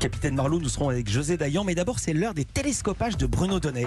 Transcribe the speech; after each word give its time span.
Capitaine 0.00 0.34
Marlowe, 0.34 0.60
nous 0.60 0.70
serons 0.70 0.88
avec 0.88 1.10
José 1.10 1.36
Dayan, 1.36 1.62
mais 1.62 1.74
d'abord 1.74 1.98
c'est 1.98 2.14
l'heure 2.14 2.32
des 2.32 2.46
télescopages 2.46 3.18
de 3.18 3.26
Bruno 3.26 3.60
Donnet. 3.60 3.86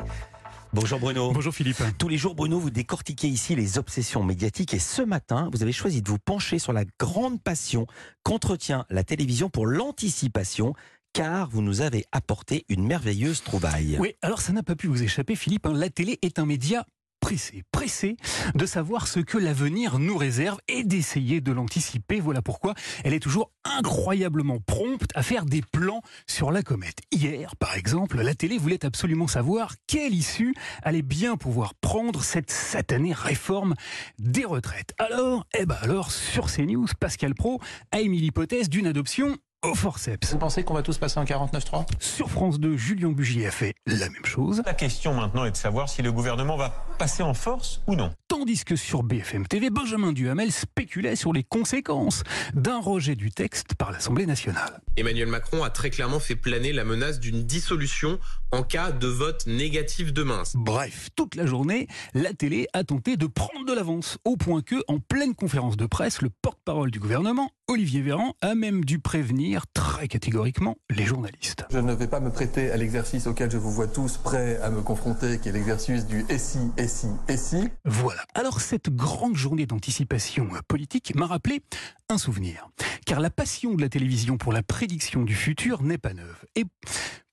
Bonjour 0.71 1.00
Bruno. 1.00 1.32
Bonjour 1.32 1.51
Philippe. 1.51 1.82
Tous 1.97 2.08
les 2.08 2.20
jours, 2.20 2.36
Bruno, 2.36 2.59
vous 2.59 2.70
décortiquez 2.70 3.28
ici 3.28 3.55
les 3.55 3.79
obsessions 3.79 4.23
médiatiques 4.23 4.75
et 4.75 4.79
ce 4.79 5.01
matin, 5.01 5.49
vous 5.51 5.63
avez 5.63 5.71
choisi 5.71 6.03
de 6.03 6.09
vous 6.09 6.19
pencher 6.19 6.59
sur 6.59 6.71
la 6.71 6.83
grande 6.99 7.41
passion 7.41 7.87
qu'entretient 8.21 8.86
la 8.91 9.04
télévision 9.04 9.49
pour 9.49 9.65
l'anticipation 9.65 10.75
car 11.13 11.49
vous 11.49 11.63
nous 11.63 11.81
avez 11.81 12.05
apporté 12.12 12.64
une 12.70 12.86
merveilleuse 12.86 13.41
trouvaille. 13.41 13.98
Oui, 14.00 14.14
alors 14.21 14.39
ça 14.39 14.54
n'a 14.54 14.61
pas 14.61 14.75
pu 14.75 14.86
vous 14.86 15.02
échapper 15.02 15.36
Philippe, 15.36 15.66
hein. 15.66 15.73
la 15.73 15.89
télé 15.89 16.20
est 16.21 16.38
un 16.38 16.45
média 16.45 16.86
pressé, 17.24 17.64
pressé 17.71 18.18
de 18.54 18.66
savoir 18.66 19.08
ce 19.08 19.21
que 19.21 19.38
l'avenir 19.38 19.98
nous 19.98 20.18
réserve 20.18 20.60
et 20.68 20.84
d'essayer 20.84 21.39
de 21.39 21.54
l'anticiper. 21.54 22.20
Voilà 22.20 22.42
pourquoi 22.42 22.74
elle 23.06 23.14
est 23.14 23.21
toujours 23.21 23.50
incroyablement 23.64 24.60
prompte 24.60 25.10
à 25.16 25.24
faire 25.24 25.46
des 25.46 25.62
plans 25.62 26.02
sur 26.28 26.52
la 26.52 26.64
comète. 26.64 26.98
Hier, 27.12 27.56
par 27.56 27.78
exemple, 27.78 28.21
la 28.21 28.36
télé 28.36 28.57
voulait 28.57 28.86
absolument 28.86 29.28
savoir 29.28 29.75
quelle 29.88 30.14
issue 30.14 30.54
allait 30.82 31.02
bien 31.02 31.38
pouvoir 31.38 31.75
prendre 31.75 32.21
cette 32.21 32.52
satanée 32.52 33.13
réforme 33.13 33.75
des 34.19 34.44
retraites. 34.44 34.94
Alors, 34.97 35.47
eh 35.58 35.66
ben 35.66 35.77
alors, 35.81 36.11
sur 36.11 36.47
CNews, 36.52 36.88
Pascal 36.99 37.35
Pro 37.35 37.61
a 37.94 38.02
émis 38.02 38.19
l'hypothèse 38.19 38.67
d'une 38.67 38.88
adoption 38.88 39.38
au 39.63 39.73
forceps. 39.73 40.31
Vous 40.31 40.38
pensez 40.38 40.63
qu'on 40.63 40.73
va 40.73 40.84
tous 40.84 40.98
passer 40.98 41.20
en 41.20 41.23
49.3 41.23 41.85
Sur 41.99 42.30
France 42.30 42.59
2, 42.59 42.77
Julien 42.77 43.12
Bugier 43.12 43.48
a 43.48 43.52
fait 43.52 43.73
la 43.88 44.09
même 44.09 44.26
chose. 44.26 44.62
La 44.66 44.73
question 44.73 45.13
maintenant 45.13 45.45
est 45.45 45.52
de 45.52 45.58
savoir 45.58 45.89
si 45.89 46.02
le 46.02 46.12
gouvernement 46.12 46.58
va 46.58 46.86
passer 46.99 47.23
en 47.23 47.34
force 47.34 47.81
ou 47.88 47.95
non. 47.95 48.12
Tandis 48.27 48.66
que 48.66 48.76
sur 48.76 49.03
BFM 49.03 49.48
TV, 49.48 49.70
Benjamin 49.70 50.12
Duhamel 50.12 50.52
spéculait 50.52 51.16
sur 51.16 51.34
les 51.34 51.44
conséquences 51.44 52.23
d'un 52.53 52.80
rejet 52.80 53.16
du 53.16 53.31
texte 53.31 53.76
par 53.76 53.91
l'Assemblée 53.91 54.26
nationale. 54.26 54.81
Emmanuel 54.98 55.27
Macron 55.27 55.64
a 55.64 55.70
très 55.70 55.89
clairement 55.89 56.20
fait 56.20 56.36
planer 56.36 56.73
la 56.73 56.84
menace 56.84 57.20
d'une 57.20 57.44
dissolution 57.44 58.20
en 58.52 58.64
cas 58.64 58.91
de 58.91 59.08
vote 59.08 59.48
négatif 59.48 60.14
demain. 60.14 60.44
Bref, 60.55 61.09
toute 61.16 61.36
la 61.36 61.45
journée, 61.45 61.88
la 62.14 62.33
télé 62.33 62.67
a 62.73 62.83
tenté 62.83 63.17
de 63.17 63.27
prendre 63.27 63.66
de 63.66 63.73
l'avance, 63.73 64.17
au 64.25 64.36
point 64.36 64.61
que, 64.61 64.75
en 64.88 65.00
pleine 65.00 65.36
conférence 65.36 65.77
de 65.77 65.86
presse, 65.86 66.22
le 66.22 66.30
porte-parole 66.30 66.92
du 66.92 67.00
gouvernement, 67.00 67.50
Olivier 67.67 68.02
Véran, 68.02 68.33
a 68.42 68.55
même 68.55 68.83
dû 68.83 69.00
prévenir 69.00 69.52
très 69.73 70.07
catégoriquement 70.07 70.75
les 70.89 71.05
journalistes. 71.05 71.65
Je 71.71 71.79
ne 71.79 71.93
vais 71.93 72.07
pas 72.07 72.19
me 72.19 72.29
prêter 72.29 72.71
à 72.71 72.77
l'exercice 72.77 73.27
auquel 73.27 73.51
je 73.51 73.57
vous 73.57 73.71
vois 73.71 73.87
tous 73.87 74.17
prêts 74.17 74.59
à 74.61 74.69
me 74.69 74.81
confronter, 74.81 75.39
qui 75.39 75.49
est 75.49 75.51
l'exercice 75.51 76.05
du 76.05 76.25
et 76.29 76.37
si, 76.37 76.59
et 76.77 76.87
si, 76.87 77.07
et 77.27 77.37
si. 77.37 77.69
Voilà. 77.85 78.23
Alors 78.33 78.61
cette 78.61 78.89
grande 78.89 79.35
journée 79.35 79.65
d'anticipation 79.65 80.49
politique 80.67 81.15
m'a 81.15 81.27
rappelé 81.27 81.61
un 82.09 82.17
souvenir. 82.17 82.69
Car 83.05 83.19
la 83.19 83.29
passion 83.29 83.73
de 83.73 83.81
la 83.81 83.89
télévision 83.89 84.37
pour 84.37 84.53
la 84.53 84.63
prédiction 84.63 85.23
du 85.23 85.35
futur 85.35 85.83
n'est 85.83 85.97
pas 85.97 86.13
neuve. 86.13 86.37
Et 86.55 86.65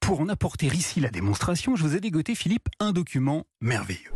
pour 0.01 0.21
en 0.21 0.29
apporter 0.29 0.67
ici 0.67 1.01
la 1.01 1.11
démonstration, 1.11 1.77
je 1.77 1.85
vous 1.85 1.95
ai 1.95 2.01
dégoté, 2.01 2.35
Philippe, 2.35 2.69
un 2.81 2.93
document 2.93 3.47
merveilleux. 3.61 4.11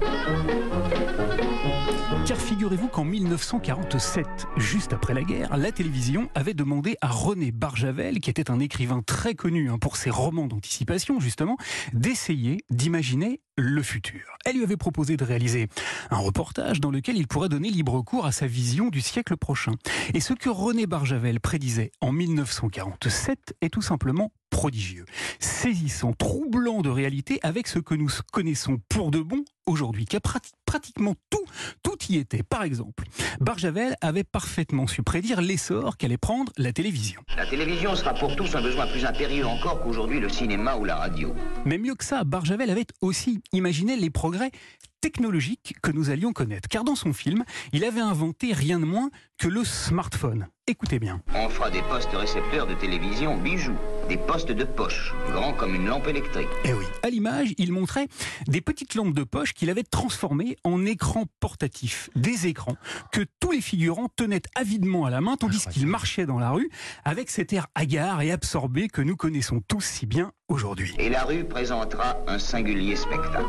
Car 2.26 2.38
figurez-vous 2.38 2.88
qu'en 2.88 3.04
1947, 3.04 4.26
juste 4.56 4.94
après 4.94 5.12
la 5.12 5.22
guerre, 5.22 5.54
la 5.58 5.70
télévision 5.70 6.30
avait 6.34 6.54
demandé 6.54 6.96
à 7.02 7.08
René 7.08 7.52
Barjavel, 7.52 8.20
qui 8.20 8.30
était 8.30 8.50
un 8.50 8.60
écrivain 8.60 9.02
très 9.02 9.34
connu 9.34 9.68
hein, 9.68 9.76
pour 9.78 9.98
ses 9.98 10.08
romans 10.08 10.46
d'anticipation 10.46 11.20
justement, 11.20 11.58
d'essayer 11.92 12.64
d'imaginer 12.70 13.42
le 13.58 13.82
futur. 13.82 14.38
Elle 14.46 14.56
lui 14.56 14.64
avait 14.64 14.78
proposé 14.78 15.18
de 15.18 15.24
réaliser 15.24 15.68
un 16.10 16.16
reportage 16.16 16.80
dans 16.80 16.90
lequel 16.90 17.18
il 17.18 17.28
pourrait 17.28 17.50
donner 17.50 17.68
libre 17.68 18.00
cours 18.02 18.24
à 18.24 18.32
sa 18.32 18.46
vision 18.46 18.88
du 18.88 19.02
siècle 19.02 19.36
prochain. 19.36 19.72
Et 20.14 20.20
ce 20.20 20.32
que 20.32 20.48
René 20.48 20.86
Barjavel 20.86 21.40
prédisait 21.40 21.92
en 22.00 22.10
1947 22.10 23.54
est 23.60 23.68
tout 23.68 23.82
simplement 23.82 24.32
prodigieux, 24.50 25.04
saisissant, 25.40 26.12
troublant 26.12 26.80
de 26.80 26.88
réalité 26.88 27.40
avec 27.42 27.66
ce 27.66 27.80
que 27.80 27.94
nous 27.94 28.08
connaissons 28.32 28.78
pour 28.88 29.10
de 29.10 29.18
bon 29.18 29.33
aujourd'hui, 29.66 30.04
car 30.04 30.20
pratiquement 30.66 31.14
tout, 31.30 31.44
tout 31.82 31.96
y 32.08 32.16
était. 32.16 32.42
Par 32.42 32.62
exemple, 32.62 33.04
Barjavel 33.40 33.96
avait 34.00 34.24
parfaitement 34.24 34.86
su 34.86 35.02
prédire 35.02 35.40
l'essor 35.40 35.96
qu'allait 35.96 36.18
prendre 36.18 36.52
la 36.56 36.72
télévision. 36.72 37.20
La 37.36 37.46
télévision 37.46 37.94
sera 37.94 38.14
pour 38.14 38.36
tous 38.36 38.54
un 38.54 38.62
besoin 38.62 38.86
plus 38.86 39.04
impérieux 39.04 39.46
encore 39.46 39.82
qu'aujourd'hui 39.82 40.20
le 40.20 40.28
cinéma 40.28 40.76
ou 40.76 40.84
la 40.84 40.96
radio. 40.96 41.34
Mais 41.64 41.78
mieux 41.78 41.94
que 41.94 42.04
ça, 42.04 42.24
Barjavel 42.24 42.70
avait 42.70 42.86
aussi 43.00 43.40
imaginé 43.52 43.96
les 43.96 44.10
progrès 44.10 44.50
technologiques 45.00 45.74
que 45.82 45.90
nous 45.90 46.08
allions 46.08 46.32
connaître. 46.32 46.66
Car 46.68 46.82
dans 46.82 46.94
son 46.94 47.12
film, 47.12 47.44
il 47.74 47.84
avait 47.84 48.00
inventé 48.00 48.54
rien 48.54 48.80
de 48.80 48.86
moins 48.86 49.10
que 49.38 49.48
le 49.48 49.62
smartphone. 49.62 50.48
Écoutez 50.66 50.98
bien. 50.98 51.20
On 51.34 51.50
fera 51.50 51.70
des 51.70 51.82
postes 51.82 52.08
récepteurs 52.12 52.66
de 52.66 52.72
télévision 52.72 53.36
bijoux, 53.36 53.76
des 54.08 54.16
postes 54.16 54.52
de 54.52 54.64
poche, 54.64 55.12
grands 55.32 55.52
comme 55.52 55.74
une 55.74 55.86
lampe 55.86 56.08
électrique. 56.08 56.48
Eh 56.64 56.72
oui. 56.72 56.84
À 57.02 57.10
l'image, 57.10 57.54
il 57.58 57.72
montrait 57.72 58.08
des 58.46 58.60
petites 58.60 58.94
lampes 58.94 59.14
de 59.14 59.24
poche 59.24 59.52
qu'il 59.52 59.70
avait 59.70 59.82
transformées 59.82 60.56
en 60.64 60.84
écrans 60.84 61.24
portatifs, 61.40 62.10
des 62.14 62.46
écrans 62.46 62.76
que 63.12 63.22
tous 63.40 63.52
les 63.52 63.60
figurants 63.60 64.08
tenaient 64.16 64.42
avidement 64.54 65.04
à 65.04 65.10
la 65.10 65.20
main 65.20 65.36
tandis 65.36 65.66
qu'ils 65.66 65.86
marchaient 65.86 66.26
dans 66.26 66.38
la 66.38 66.50
rue 66.50 66.70
avec 67.04 67.30
cet 67.30 67.52
air 67.52 67.66
hagard 67.74 68.22
et 68.22 68.32
absorbé 68.32 68.88
que 68.88 69.02
nous 69.02 69.16
connaissons 69.16 69.60
tous 69.66 69.84
si 69.84 70.06
bien 70.06 70.32
aujourd'hui. 70.48 70.94
Et 70.98 71.08
la 71.08 71.24
rue 71.24 71.44
présentera 71.44 72.16
un 72.26 72.38
singulier 72.38 72.96
spectacle. 72.96 73.46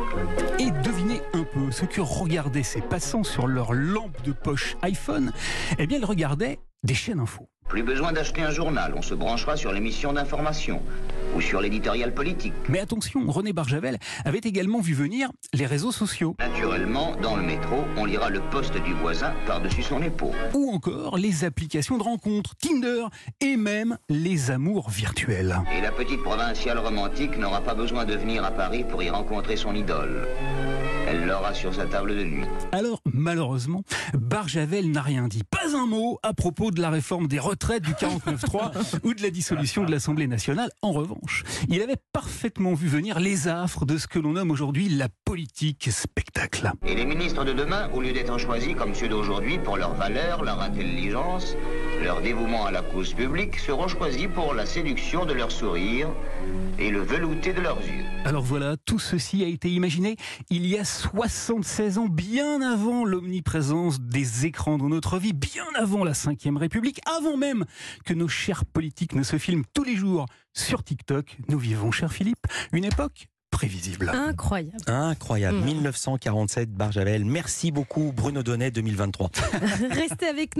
Et 0.60 0.72
devinez 0.84 1.22
un 1.34 1.44
peu 1.44 1.72
ce 1.72 1.86
que 1.86 2.02
regardaient 2.02 2.64
ces 2.64 2.82
passants 2.82 3.24
sur 3.24 3.48
leur 3.48 3.74
lampe 3.74 4.22
de 4.24 4.32
poche 4.32 4.78
iPhone. 4.82 5.32
Eh 5.78 5.88
bien, 5.88 5.98
ils 5.98 6.06
regardaient 6.06 6.60
des 6.86 6.94
chaînes 6.94 7.20
info. 7.20 7.50
Plus 7.68 7.82
besoin 7.82 8.14
d'acheter 8.14 8.44
un 8.44 8.52
journal, 8.52 8.94
on 8.96 9.02
se 9.02 9.16
branchera 9.16 9.58
sur 9.58 9.74
l'émission 9.74 10.14
d'information 10.14 10.84
ou 11.36 11.42
sur 11.42 11.60
l'éditorial 11.62 12.14
politique. 12.14 12.54
Mais 12.70 12.80
attention, 12.80 13.26
René 13.28 13.54
Barjavel 13.54 13.98
avait 14.24 14.38
également 14.44 14.82
vu 14.82 14.94
venir 14.94 15.32
les 15.52 15.66
réseaux 15.66 15.92
sociaux. 15.92 16.36
Naturellement, 16.38 17.16
dans 17.24 17.36
le 17.36 17.42
métro, 17.42 17.84
on 17.98 18.06
lira 18.06 18.30
le 18.30 18.40
poste 18.52 18.78
du 18.84 18.94
voisin 18.94 19.34
par-dessus 19.48 19.82
son 19.82 20.02
épaule. 20.04 20.36
Ou 20.54 20.72
encore 20.72 21.18
les 21.18 21.44
applications 21.44 21.98
de 21.98 22.04
rencontres, 22.04 22.56
Tinder 22.56 23.06
et 23.42 23.58
même 23.58 23.98
les 24.10 24.52
amours 24.52 24.92
virtuels. 24.92 25.58
Et 25.76 25.82
la 25.82 25.92
petite 25.92 26.22
provinciale 26.22 26.78
romantique 26.78 27.36
n'aura 27.38 27.62
pas 27.62 27.74
besoin 27.74 28.06
de 28.06 28.14
venir 28.14 28.46
à 28.46 28.52
Paris 28.52 28.86
pour 28.88 29.02
y 29.02 29.10
rencontrer 29.10 29.58
son 29.58 29.74
idole. 29.74 30.28
Elle 31.08 31.26
l'aura 31.26 31.54
sur 31.54 31.74
sa 31.74 31.86
table 31.86 32.16
de 32.16 32.24
nuit. 32.24 32.46
Alors, 32.72 33.00
malheureusement, 33.18 33.84
Barjavel 34.14 34.92
n'a 34.92 35.02
rien 35.02 35.28
dit. 35.28 35.44
Pas 35.44 35.76
un 35.76 35.86
mot 35.86 36.20
à 36.24 36.34
propos 36.34 36.72
de 36.72 36.82
la 36.82 36.90
réforme 36.90 37.28
des 37.28 37.40
retraites 37.40 37.84
du 37.84 37.94
49-3 37.94 39.00
ou 39.04 39.14
de 39.14 39.22
la 39.22 39.30
dissolution 39.30 39.84
de 39.84 39.92
l'Assemblée 39.92 40.28
nationale. 40.28 40.70
En 40.82 40.92
revanche, 40.92 41.44
il 41.70 41.82
avait 41.82 41.98
parfaitement 42.14 42.74
vu 42.74 42.88
venir 42.88 43.20
les 43.20 43.48
affres 43.48 43.86
de 43.86 43.98
ce 43.98 44.08
que 44.08 44.20
l'on 44.20 44.34
nomme 44.34 44.52
aujourd'hui 44.52 44.90
la 44.90 45.08
politique 45.26 45.90
spectacle. 45.92 46.72
Et 46.86 46.96
les 46.96 47.06
ministres 47.06 47.44
de 47.44 47.54
demain, 47.54 47.90
au 47.94 48.02
lieu 48.02 48.14
d'être 48.14 48.38
choisis 48.38 48.76
comme 48.76 48.94
ceux 48.94 49.08
d'aujourd'hui 49.08 49.58
pour 49.60 49.78
leur 49.78 49.94
valeur, 49.96 50.44
leur 50.44 50.62
intelligence, 50.62 51.56
leur 52.04 52.22
dévouement 52.22 52.66
à 52.66 52.72
la 52.72 52.82
cause 52.82 53.14
publique, 53.14 53.58
seront 53.58 53.88
choisis 53.88 54.28
pour 54.34 54.54
la 54.54 54.66
séduction 54.66 55.26
de 55.26 55.34
leur 55.34 55.52
sourire 55.52 56.10
et 56.78 56.90
le 56.90 57.02
velouté 57.02 57.54
de 57.54 57.62
leurs 57.62 57.80
yeux. 57.80 58.04
Alors 58.26 58.44
voilà, 58.44 58.76
tout 58.86 59.00
ceci 59.00 59.44
a 59.44 59.48
été 59.48 59.70
imaginé 59.70 60.16
il 60.50 60.66
y 60.66 60.78
a 60.78 60.84
76 60.84 61.98
ans, 62.00 62.08
bien 62.08 62.62
avant 62.62 63.05
l'omniprésence 63.06 64.00
des 64.00 64.46
écrans 64.46 64.78
dans 64.78 64.90
notre 64.90 65.18
vie, 65.20 65.34
bien 65.34 65.66
avant 65.76 66.04
la 66.04 66.12
Ve 66.12 66.58
République, 66.58 67.00
avant 67.06 67.38
même 67.38 67.66
que 68.06 68.14
nos 68.14 68.28
chers 68.28 68.66
politiques 68.66 69.16
ne 69.16 69.24
se 69.24 69.38
filment 69.38 69.64
tous 69.74 69.84
les 69.84 69.96
jours 69.96 70.26
sur 70.54 70.84
TikTok. 70.84 71.38
Nous 71.48 71.60
vivons, 71.60 71.92
cher 71.92 72.12
Philippe, 72.12 72.48
une 72.72 72.86
époque 72.86 73.28
prévisible. 73.56 74.12
Incroyable. 74.14 74.84
Incroyable. 74.88 75.58
1947, 75.60 76.74
Barjavel. 76.74 77.24
Merci 77.24 77.72
beaucoup, 77.72 78.12
Bruno 78.14 78.44
Donnet, 78.44 78.70
2023. 78.70 79.30
Restez 79.92 80.28
avec 80.28 80.50
nous. 80.50 80.54